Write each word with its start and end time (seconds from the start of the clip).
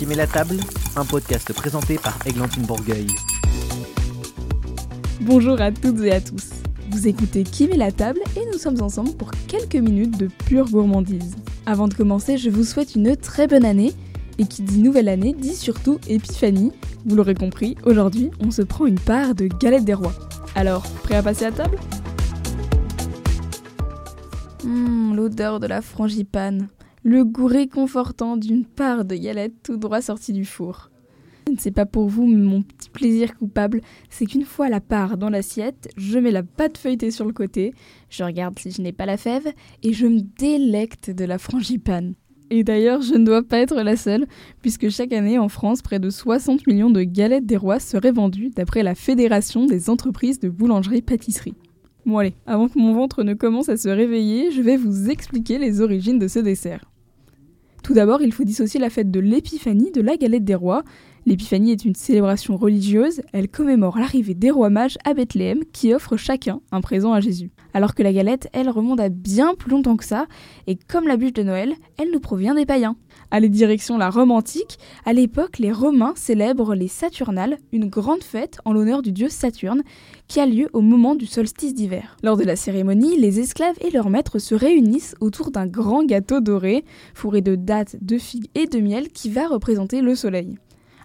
Qui 0.00 0.06
met 0.06 0.14
la 0.14 0.26
table 0.26 0.56
Un 0.96 1.04
podcast 1.04 1.52
présenté 1.52 1.98
par 1.98 2.16
Églantine 2.24 2.62
Bourgueil. 2.62 3.06
Bonjour 5.20 5.60
à 5.60 5.70
toutes 5.72 6.00
et 6.00 6.12
à 6.12 6.22
tous. 6.22 6.48
Vous 6.90 7.06
écoutez 7.06 7.42
Qui 7.42 7.68
met 7.68 7.76
la 7.76 7.92
table 7.92 8.20
et 8.34 8.46
nous 8.50 8.56
sommes 8.56 8.80
ensemble 8.80 9.12
pour 9.12 9.30
quelques 9.46 9.76
minutes 9.76 10.16
de 10.16 10.28
pure 10.46 10.70
gourmandise. 10.70 11.36
Avant 11.66 11.86
de 11.86 11.92
commencer, 11.92 12.38
je 12.38 12.48
vous 12.48 12.64
souhaite 12.64 12.94
une 12.94 13.14
très 13.14 13.46
bonne 13.46 13.66
année. 13.66 13.92
Et 14.38 14.46
qui 14.46 14.62
dit 14.62 14.78
nouvelle 14.78 15.10
année 15.10 15.34
dit 15.38 15.54
surtout 15.54 15.98
épiphanie. 16.08 16.72
Vous 17.04 17.14
l'aurez 17.14 17.34
compris, 17.34 17.76
aujourd'hui, 17.84 18.30
on 18.42 18.50
se 18.50 18.62
prend 18.62 18.86
une 18.86 18.98
part 18.98 19.34
de 19.34 19.48
galette 19.60 19.84
des 19.84 19.92
rois. 19.92 20.14
Alors, 20.54 20.84
prêt 21.02 21.16
à 21.16 21.22
passer 21.22 21.44
à 21.44 21.52
table? 21.52 21.76
Hum, 24.64 25.14
l'odeur 25.14 25.60
de 25.60 25.66
la 25.66 25.82
frangipane. 25.82 26.68
Le 27.02 27.24
goût 27.24 27.46
réconfortant 27.46 28.36
d'une 28.36 28.66
part 28.66 29.06
de 29.06 29.16
galette 29.16 29.54
tout 29.62 29.78
droit 29.78 30.02
sortie 30.02 30.34
du 30.34 30.44
four. 30.44 30.90
Je 31.46 31.52
ne 31.52 31.58
sais 31.58 31.70
pas 31.70 31.86
pour 31.86 32.08
vous, 32.08 32.26
mais 32.26 32.36
mon 32.36 32.60
petit 32.60 32.90
plaisir 32.90 33.38
coupable, 33.38 33.80
c'est 34.10 34.26
qu'une 34.26 34.44
fois 34.44 34.68
la 34.68 34.82
part 34.82 35.16
dans 35.16 35.30
l'assiette, 35.30 35.88
je 35.96 36.18
mets 36.18 36.30
la 36.30 36.42
pâte 36.42 36.76
feuilletée 36.76 37.10
sur 37.10 37.24
le 37.24 37.32
côté, 37.32 37.72
je 38.10 38.22
regarde 38.22 38.58
si 38.58 38.70
je 38.70 38.82
n'ai 38.82 38.92
pas 38.92 39.06
la 39.06 39.16
fève, 39.16 39.50
et 39.82 39.94
je 39.94 40.06
me 40.06 40.20
délecte 40.20 41.10
de 41.10 41.24
la 41.24 41.38
frangipane. 41.38 42.12
Et 42.50 42.64
d'ailleurs, 42.64 43.00
je 43.00 43.14
ne 43.14 43.24
dois 43.24 43.44
pas 43.44 43.60
être 43.60 43.80
la 43.80 43.96
seule, 43.96 44.26
puisque 44.60 44.90
chaque 44.90 45.14
année 45.14 45.38
en 45.38 45.48
France, 45.48 45.80
près 45.80 46.00
de 46.00 46.10
60 46.10 46.66
millions 46.66 46.90
de 46.90 47.02
galettes 47.02 47.46
des 47.46 47.56
rois 47.56 47.80
seraient 47.80 48.12
vendues 48.12 48.50
d'après 48.50 48.82
la 48.82 48.94
Fédération 48.94 49.64
des 49.64 49.88
entreprises 49.88 50.38
de 50.38 50.50
boulangerie-pâtisserie. 50.50 51.54
Bon 52.04 52.18
allez, 52.18 52.34
avant 52.46 52.68
que 52.68 52.78
mon 52.78 52.92
ventre 52.92 53.22
ne 53.22 53.34
commence 53.34 53.70
à 53.70 53.78
se 53.78 53.88
réveiller, 53.88 54.50
je 54.50 54.60
vais 54.60 54.76
vous 54.76 55.08
expliquer 55.08 55.58
les 55.58 55.80
origines 55.80 56.18
de 56.18 56.28
ce 56.28 56.38
dessert. 56.38 56.89
Tout 57.90 57.94
d'abord, 57.94 58.22
il 58.22 58.32
faut 58.32 58.44
dissocier 58.44 58.78
la 58.78 58.88
fête 58.88 59.10
de 59.10 59.18
l'épiphanie 59.18 59.90
de 59.90 60.00
la 60.00 60.16
galette 60.16 60.44
des 60.44 60.54
rois. 60.54 60.84
L'épiphanie 61.26 61.72
est 61.72 61.84
une 61.84 61.94
célébration 61.94 62.56
religieuse, 62.56 63.20
elle 63.32 63.48
commémore 63.48 63.98
l'arrivée 63.98 64.34
des 64.34 64.50
rois 64.50 64.70
mages 64.70 64.96
à 65.04 65.12
Bethléem 65.12 65.64
qui 65.70 65.92
offrent 65.92 66.16
chacun 66.16 66.60
un 66.72 66.80
présent 66.80 67.12
à 67.12 67.20
Jésus. 67.20 67.50
Alors 67.74 67.94
que 67.94 68.02
la 68.02 68.12
galette, 68.12 68.48
elle 68.52 68.70
remonte 68.70 69.00
à 69.00 69.10
bien 69.10 69.54
plus 69.54 69.70
longtemps 69.70 69.96
que 69.96 70.04
ça, 70.04 70.26
et 70.66 70.76
comme 70.76 71.06
la 71.06 71.18
bûche 71.18 71.34
de 71.34 71.42
Noël, 71.42 71.74
elle 71.98 72.10
nous 72.10 72.20
provient 72.20 72.54
des 72.54 72.64
païens. 72.64 72.96
Allez 73.30 73.50
direction 73.50 73.98
la 73.98 74.08
Rome 74.08 74.30
antique, 74.30 74.78
à 75.04 75.12
l'époque 75.12 75.58
les 75.58 75.72
Romains 75.72 76.14
célèbrent 76.16 76.74
les 76.74 76.88
Saturnales, 76.88 77.58
une 77.70 77.86
grande 77.86 78.24
fête 78.24 78.58
en 78.64 78.72
l'honneur 78.72 79.02
du 79.02 79.12
dieu 79.12 79.28
Saturne, 79.28 79.82
qui 80.26 80.40
a 80.40 80.46
lieu 80.46 80.68
au 80.72 80.80
moment 80.80 81.14
du 81.14 81.26
solstice 81.26 81.74
d'hiver. 81.74 82.16
Lors 82.22 82.38
de 82.38 82.44
la 82.44 82.56
cérémonie, 82.56 83.18
les 83.18 83.40
esclaves 83.40 83.76
et 83.82 83.90
leurs 83.90 84.10
maîtres 84.10 84.38
se 84.38 84.54
réunissent 84.54 85.14
autour 85.20 85.50
d'un 85.50 85.66
grand 85.66 86.02
gâteau 86.04 86.40
doré, 86.40 86.84
fourré 87.14 87.42
de 87.42 87.56
dattes, 87.56 87.96
de 88.00 88.16
figues 88.16 88.48
et 88.54 88.66
de 88.66 88.80
miel 88.80 89.10
qui 89.10 89.28
va 89.28 89.46
représenter 89.46 90.00
le 90.00 90.14
soleil. 90.14 90.56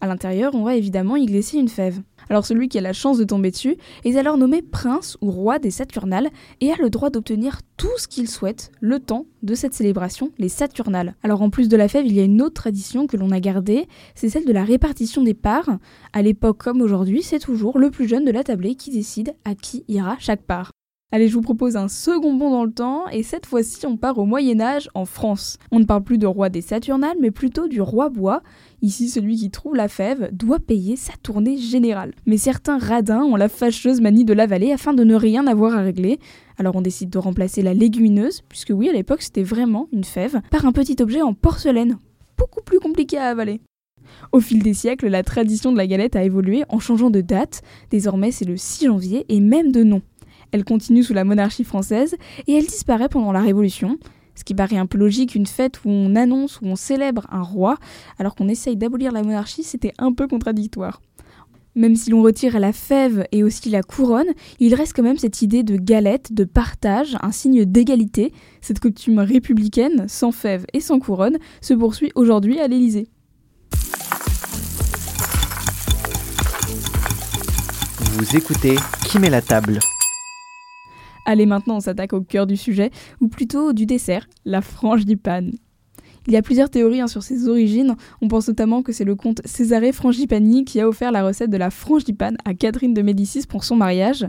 À 0.00 0.06
l'intérieur, 0.06 0.54
on 0.54 0.64
va 0.64 0.76
évidemment 0.76 1.16
y 1.16 1.26
glisser 1.26 1.58
une 1.58 1.68
fève. 1.68 2.00
Alors 2.30 2.46
celui 2.46 2.68
qui 2.68 2.78
a 2.78 2.80
la 2.80 2.92
chance 2.92 3.18
de 3.18 3.24
tomber 3.24 3.50
dessus 3.50 3.76
est 4.04 4.16
alors 4.16 4.38
nommé 4.38 4.62
prince 4.62 5.18
ou 5.20 5.30
roi 5.30 5.58
des 5.58 5.70
Saturnales 5.70 6.30
et 6.60 6.72
a 6.72 6.76
le 6.76 6.88
droit 6.88 7.10
d'obtenir 7.10 7.60
tout 7.76 7.98
ce 7.98 8.08
qu'il 8.08 8.28
souhaite 8.28 8.72
le 8.80 9.00
temps 9.00 9.26
de 9.42 9.54
cette 9.54 9.74
célébration, 9.74 10.30
les 10.38 10.48
Saturnales. 10.48 11.16
Alors 11.22 11.42
en 11.42 11.50
plus 11.50 11.68
de 11.68 11.76
la 11.76 11.88
fève, 11.88 12.06
il 12.06 12.14
y 12.14 12.20
a 12.20 12.24
une 12.24 12.40
autre 12.40 12.54
tradition 12.54 13.06
que 13.06 13.16
l'on 13.16 13.30
a 13.30 13.40
gardée, 13.40 13.88
c'est 14.14 14.30
celle 14.30 14.46
de 14.46 14.52
la 14.52 14.64
répartition 14.64 15.22
des 15.22 15.34
parts. 15.34 15.78
À 16.12 16.22
l'époque 16.22 16.58
comme 16.58 16.80
aujourd'hui, 16.80 17.22
c'est 17.22 17.38
toujours 17.38 17.78
le 17.78 17.90
plus 17.90 18.08
jeune 18.08 18.24
de 18.24 18.30
la 18.30 18.44
tablée 18.44 18.76
qui 18.76 18.90
décide 18.90 19.34
à 19.44 19.54
qui 19.54 19.84
ira 19.88 20.16
chaque 20.18 20.42
part. 20.42 20.70
Allez, 21.12 21.26
je 21.26 21.34
vous 21.34 21.40
propose 21.40 21.76
un 21.76 21.88
second 21.88 22.34
bond 22.34 22.52
dans 22.52 22.64
le 22.64 22.70
temps, 22.70 23.08
et 23.08 23.24
cette 23.24 23.44
fois-ci 23.44 23.84
on 23.84 23.96
part 23.96 24.18
au 24.18 24.26
Moyen 24.26 24.60
Âge 24.60 24.88
en 24.94 25.04
France. 25.04 25.58
On 25.72 25.80
ne 25.80 25.84
parle 25.84 26.04
plus 26.04 26.18
de 26.18 26.26
roi 26.26 26.50
des 26.50 26.60
Saturnales, 26.60 27.16
mais 27.20 27.32
plutôt 27.32 27.66
du 27.66 27.80
roi 27.80 28.10
bois. 28.10 28.44
Ici, 28.80 29.08
celui 29.08 29.34
qui 29.34 29.50
trouve 29.50 29.74
la 29.74 29.88
fève 29.88 30.28
doit 30.30 30.60
payer 30.60 30.94
sa 30.94 31.14
tournée 31.20 31.56
générale. 31.56 32.14
Mais 32.26 32.36
certains 32.36 32.78
radins 32.78 33.24
ont 33.24 33.34
la 33.34 33.48
fâcheuse 33.48 34.00
manie 34.00 34.24
de 34.24 34.32
l'avaler 34.32 34.70
afin 34.70 34.94
de 34.94 35.02
ne 35.02 35.16
rien 35.16 35.48
avoir 35.48 35.74
à 35.74 35.82
régler. 35.82 36.20
Alors 36.58 36.76
on 36.76 36.80
décide 36.80 37.10
de 37.10 37.18
remplacer 37.18 37.60
la 37.60 37.74
légumineuse, 37.74 38.42
puisque 38.48 38.70
oui, 38.72 38.88
à 38.88 38.92
l'époque 38.92 39.22
c'était 39.22 39.42
vraiment 39.42 39.88
une 39.92 40.04
fève, 40.04 40.40
par 40.52 40.64
un 40.64 40.70
petit 40.70 41.02
objet 41.02 41.22
en 41.22 41.34
porcelaine, 41.34 41.98
beaucoup 42.38 42.62
plus 42.62 42.78
compliqué 42.78 43.18
à 43.18 43.30
avaler. 43.30 43.60
Au 44.30 44.38
fil 44.38 44.62
des 44.62 44.74
siècles, 44.74 45.08
la 45.08 45.24
tradition 45.24 45.72
de 45.72 45.76
la 45.76 45.88
galette 45.88 46.14
a 46.14 46.22
évolué 46.22 46.62
en 46.68 46.78
changeant 46.78 47.10
de 47.10 47.20
date. 47.20 47.62
Désormais, 47.90 48.30
c'est 48.30 48.44
le 48.44 48.56
6 48.56 48.86
janvier 48.86 49.26
et 49.28 49.40
même 49.40 49.72
de 49.72 49.82
nom. 49.82 50.02
Elle 50.52 50.64
continue 50.64 51.02
sous 51.02 51.14
la 51.14 51.24
monarchie 51.24 51.64
française 51.64 52.16
et 52.46 52.54
elle 52.54 52.66
disparaît 52.66 53.08
pendant 53.08 53.32
la 53.32 53.40
Révolution. 53.40 53.98
Ce 54.34 54.44
qui 54.44 54.54
paraît 54.54 54.78
un 54.78 54.86
peu 54.86 54.98
logique, 54.98 55.34
une 55.34 55.46
fête 55.46 55.84
où 55.84 55.90
on 55.90 56.16
annonce, 56.16 56.60
où 56.60 56.66
on 56.66 56.76
célèbre 56.76 57.26
un 57.30 57.42
roi, 57.42 57.76
alors 58.18 58.34
qu'on 58.34 58.48
essaye 58.48 58.76
d'abolir 58.76 59.12
la 59.12 59.22
monarchie, 59.22 59.62
c'était 59.62 59.92
un 59.98 60.12
peu 60.12 60.26
contradictoire. 60.26 61.00
Même 61.76 61.94
si 61.94 62.10
l'on 62.10 62.22
retire 62.22 62.58
la 62.58 62.72
fève 62.72 63.26
et 63.30 63.44
aussi 63.44 63.70
la 63.70 63.82
couronne, 63.82 64.30
il 64.58 64.74
reste 64.74 64.94
quand 64.96 65.04
même 65.04 65.18
cette 65.18 65.40
idée 65.42 65.62
de 65.62 65.76
galette, 65.76 66.32
de 66.32 66.44
partage, 66.44 67.16
un 67.22 67.30
signe 67.30 67.64
d'égalité. 67.64 68.32
Cette 68.60 68.80
coutume 68.80 69.20
républicaine, 69.20 70.06
sans 70.08 70.32
fève 70.32 70.64
et 70.72 70.80
sans 70.80 70.98
couronne, 70.98 71.38
se 71.60 71.74
poursuit 71.74 72.10
aujourd'hui 72.16 72.58
à 72.58 72.66
l'Élysée. 72.66 73.08
Vous 78.14 78.36
écoutez 78.36 78.76
Qui 79.04 79.18
met 79.18 79.30
la 79.30 79.40
table? 79.42 79.78
Allez, 81.30 81.46
maintenant 81.46 81.76
on 81.76 81.80
s'attaque 81.80 82.12
au 82.12 82.22
cœur 82.22 82.44
du 82.44 82.56
sujet, 82.56 82.90
ou 83.20 83.28
plutôt 83.28 83.72
du 83.72 83.86
dessert, 83.86 84.26
la 84.44 84.60
frange 84.60 85.04
du 85.04 85.16
pan. 85.16 85.46
Il 86.26 86.32
y 86.32 86.36
a 86.36 86.42
plusieurs 86.42 86.70
théories 86.70 87.00
hein, 87.00 87.06
sur 87.06 87.22
ses 87.22 87.46
origines. 87.46 87.94
On 88.20 88.26
pense 88.26 88.48
notamment 88.48 88.82
que 88.82 88.90
c'est 88.90 89.04
le 89.04 89.14
comte 89.14 89.40
Cesare 89.44 89.92
Frangipani 89.92 90.64
qui 90.64 90.80
a 90.80 90.88
offert 90.88 91.12
la 91.12 91.24
recette 91.24 91.50
de 91.50 91.56
la 91.56 91.70
frangipane 91.70 92.36
à 92.44 92.52
Catherine 92.52 92.94
de 92.94 93.02
Médicis 93.02 93.46
pour 93.48 93.62
son 93.62 93.76
mariage. 93.76 94.26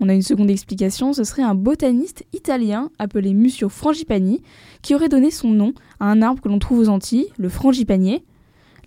On 0.00 0.08
a 0.08 0.14
une 0.14 0.22
seconde 0.22 0.50
explication, 0.50 1.12
ce 1.12 1.22
serait 1.22 1.42
un 1.42 1.54
botaniste 1.54 2.24
italien 2.32 2.90
appelé 2.98 3.34
Mucio 3.34 3.68
Frangipani 3.68 4.42
qui 4.82 4.96
aurait 4.96 5.08
donné 5.08 5.30
son 5.30 5.50
nom 5.50 5.74
à 6.00 6.06
un 6.06 6.22
arbre 6.22 6.42
que 6.42 6.48
l'on 6.48 6.58
trouve 6.58 6.80
aux 6.80 6.88
Antilles, 6.88 7.28
le 7.38 7.50
frangipanier. 7.50 8.24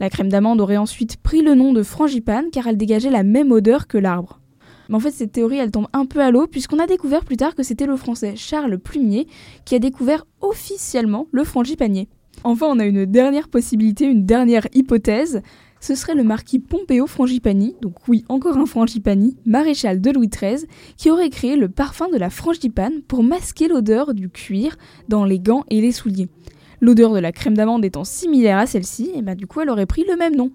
La 0.01 0.09
crème 0.09 0.27
d'amande 0.27 0.59
aurait 0.59 0.75
ensuite 0.75 1.15
pris 1.15 1.41
le 1.41 1.55
nom 1.55 1.71
de 1.71 1.83
frangipane 1.83 2.49
car 2.51 2.67
elle 2.67 2.75
dégageait 2.75 3.11
la 3.11 3.23
même 3.23 3.53
odeur 3.53 3.87
que 3.87 3.97
l'arbre. 3.97 4.41
Mais 4.89 4.95
en 4.95 4.99
fait, 4.99 5.11
cette 5.11 5.31
théorie, 5.31 5.57
elle 5.57 5.71
tombe 5.71 5.87
un 5.93 6.05
peu 6.05 6.21
à 6.21 6.31
l'eau, 6.31 6.47
puisqu'on 6.47 6.79
a 6.79 6.87
découvert 6.87 7.25
plus 7.25 7.37
tard 7.37 7.55
que 7.55 7.63
c'était 7.63 7.85
le 7.85 7.97
français 7.97 8.35
Charles 8.35 8.77
Plumier 8.77 9.27
qui 9.65 9.75
a 9.75 9.79
découvert 9.79 10.25
officiellement 10.41 11.27
le 11.31 11.43
frangipanier. 11.43 12.07
Enfin, 12.43 12.67
on 12.69 12.79
a 12.79 12.85
une 12.85 13.05
dernière 13.05 13.49
possibilité, 13.49 14.05
une 14.05 14.25
dernière 14.25 14.67
hypothèse. 14.73 15.41
Ce 15.81 15.93
serait 15.93 16.15
le 16.15 16.23
marquis 16.23 16.59
Pompeo 16.59 17.05
Frangipani, 17.05 17.75
donc 17.81 18.07
oui, 18.07 18.25
encore 18.27 18.57
un 18.57 18.65
Frangipani, 18.65 19.37
maréchal 19.45 20.01
de 20.01 20.09
Louis 20.09 20.29
XIII, 20.29 20.65
qui 20.97 21.11
aurait 21.11 21.29
créé 21.29 21.55
le 21.55 21.69
parfum 21.69 22.09
de 22.09 22.17
la 22.17 22.29
frangipane 22.29 23.01
pour 23.07 23.23
masquer 23.23 23.67
l'odeur 23.67 24.13
du 24.13 24.29
cuir 24.29 24.77
dans 25.09 25.25
les 25.25 25.39
gants 25.39 25.63
et 25.69 25.81
les 25.81 25.91
souliers. 25.91 26.29
L'odeur 26.81 27.13
de 27.13 27.19
la 27.19 27.31
crème 27.31 27.55
d'amande 27.55 27.85
étant 27.85 28.03
similaire 28.03 28.57
à 28.57 28.65
celle-ci, 28.65 29.11
et 29.15 29.21
ben 29.21 29.35
du 29.35 29.47
coup 29.47 29.61
elle 29.61 29.69
aurait 29.69 29.85
pris 29.85 30.05
le 30.07 30.15
même 30.15 30.35
nom. 30.35 30.51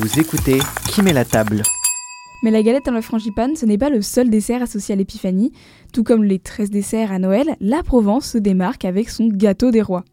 Vous 0.00 0.18
écoutez 0.18 0.60
Qui 0.90 1.02
met 1.02 1.12
la 1.12 1.26
table 1.26 1.60
Mais 2.42 2.50
la 2.50 2.62
galette 2.62 2.88
à 2.88 2.90
la 2.90 3.02
frangipane, 3.02 3.54
ce 3.54 3.66
n'est 3.66 3.76
pas 3.76 3.90
le 3.90 4.00
seul 4.00 4.30
dessert 4.30 4.62
associé 4.62 4.94
à 4.94 4.96
l'épiphanie. 4.96 5.52
Tout 5.92 6.04
comme 6.04 6.24
les 6.24 6.38
13 6.38 6.70
desserts 6.70 7.12
à 7.12 7.18
Noël, 7.18 7.54
la 7.60 7.82
Provence 7.82 8.30
se 8.30 8.38
démarque 8.38 8.86
avec 8.86 9.10
son 9.10 9.28
gâteau 9.28 9.70
des 9.70 9.82
rois. 9.82 10.06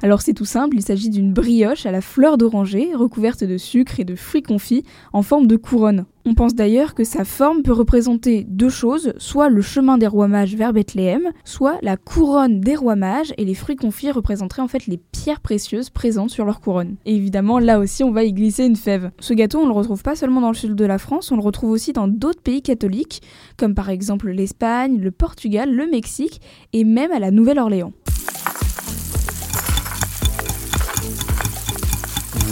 Alors 0.00 0.22
c'est 0.22 0.32
tout 0.32 0.44
simple, 0.44 0.76
il 0.76 0.82
s'agit 0.82 1.10
d'une 1.10 1.32
brioche 1.32 1.86
à 1.86 1.90
la 1.90 2.00
fleur 2.00 2.38
d'oranger 2.38 2.94
recouverte 2.94 3.42
de 3.42 3.58
sucre 3.58 3.98
et 3.98 4.04
de 4.04 4.14
fruits 4.14 4.44
confits 4.44 4.84
en 5.12 5.22
forme 5.22 5.48
de 5.48 5.56
couronne. 5.56 6.04
On 6.24 6.34
pense 6.34 6.54
d'ailleurs 6.54 6.94
que 6.94 7.02
sa 7.02 7.24
forme 7.24 7.62
peut 7.62 7.72
représenter 7.72 8.44
deux 8.48 8.68
choses, 8.68 9.12
soit 9.18 9.48
le 9.48 9.60
chemin 9.60 9.98
des 9.98 10.06
rois 10.06 10.28
mages 10.28 10.54
vers 10.54 10.72
Bethléem, 10.72 11.30
soit 11.44 11.78
la 11.82 11.96
couronne 11.96 12.60
des 12.60 12.76
rois 12.76 12.94
mages 12.94 13.34
et 13.38 13.44
les 13.44 13.54
fruits 13.54 13.74
confits 13.74 14.12
représenteraient 14.12 14.62
en 14.62 14.68
fait 14.68 14.86
les 14.86 14.98
pierres 14.98 15.40
précieuses 15.40 15.90
présentes 15.90 16.30
sur 16.30 16.44
leur 16.44 16.60
couronne. 16.60 16.94
Et 17.06 17.16
évidemment 17.16 17.58
là 17.58 17.80
aussi 17.80 18.04
on 18.04 18.12
va 18.12 18.22
y 18.22 18.32
glisser 18.32 18.64
une 18.64 18.76
fève. 18.76 19.10
Ce 19.18 19.34
gâteau 19.34 19.58
on 19.58 19.66
le 19.66 19.72
retrouve 19.72 20.02
pas 20.04 20.14
seulement 20.14 20.40
dans 20.40 20.50
le 20.50 20.54
sud 20.54 20.76
de 20.76 20.84
la 20.84 20.98
France, 20.98 21.32
on 21.32 21.36
le 21.36 21.42
retrouve 21.42 21.70
aussi 21.70 21.92
dans 21.92 22.06
d'autres 22.06 22.42
pays 22.42 22.62
catholiques, 22.62 23.20
comme 23.56 23.74
par 23.74 23.90
exemple 23.90 24.30
l'Espagne, 24.30 24.98
le 24.98 25.10
Portugal, 25.10 25.74
le 25.74 25.88
Mexique 25.88 26.40
et 26.72 26.84
même 26.84 27.10
à 27.10 27.18
la 27.18 27.32
Nouvelle-Orléans. 27.32 27.92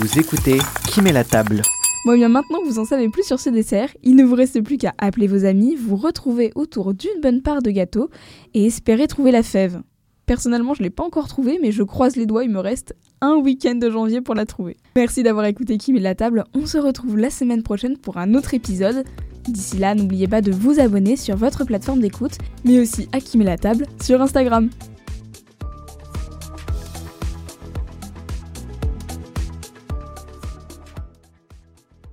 Vous 0.01 0.19
écoutez 0.19 0.59
Qui 0.89 1.03
met 1.03 1.13
la 1.13 1.25
table? 1.25 1.63
Bon, 2.07 2.15
bien 2.15 2.31
maintenant 2.31 2.61
que 2.61 2.67
vous 2.67 2.79
en 2.79 2.87
savez 2.87 3.11
plus 3.11 3.25
sur 3.25 3.39
ce 3.39 3.51
dessert, 3.51 3.91
il 4.03 4.17
ne 4.17 4.25
vous 4.25 4.35
reste 4.35 4.63
plus 4.63 4.79
qu'à 4.79 4.95
appeler 4.97 5.27
vos 5.27 5.45
amis, 5.45 5.77
vous 5.77 5.97
retrouver 5.97 6.51
autour 6.55 6.95
d'une 6.95 7.21
bonne 7.23 7.43
part 7.43 7.61
de 7.61 7.71
gâteau 7.71 8.09
et 8.55 8.65
espérer 8.65 9.07
trouver 9.07 9.33
la 9.33 9.43
fève. 9.43 9.83
Personnellement, 10.25 10.73
je 10.73 10.81
ne 10.81 10.85
l'ai 10.85 10.91
pas 10.91 11.05
encore 11.05 11.29
trouvée, 11.29 11.59
mais 11.61 11.73
je 11.73 11.83
croise 11.83 12.17
les 12.17 12.25
doigts, 12.25 12.43
il 12.43 12.51
me 12.51 12.59
reste 12.59 12.97
un 13.21 13.35
week-end 13.35 13.75
de 13.75 13.91
janvier 13.91 14.23
pour 14.23 14.35
la 14.35 14.47
trouver. 14.47 14.79
Merci 14.97 15.23
d'avoir 15.23 15.45
écouté 15.45 15.77
Qui 15.77 15.93
met 15.93 16.01
la 16.01 16.15
table, 16.15 16.45
on 16.55 16.65
se 16.65 16.79
retrouve 16.79 17.19
la 17.19 17.29
semaine 17.29 17.63
prochaine 17.63 17.99
pour 17.99 18.17
un 18.17 18.35
autre 18.35 18.55
épisode. 18.55 19.05
D'ici 19.47 19.77
là, 19.77 19.95
n'oubliez 19.95 20.27
pas 20.27 20.41
de 20.41 20.53
vous 20.53 20.81
abonner 20.81 21.17
sur 21.17 21.37
votre 21.37 21.65
plateforme 21.65 22.01
d'écoute, 22.01 22.39
mais 22.65 22.81
aussi 22.81 23.09
à 23.13 23.21
Qui 23.21 23.37
met 23.37 23.45
la 23.45 23.59
table 23.59 23.85
sur 24.01 24.23
Instagram. 24.23 24.71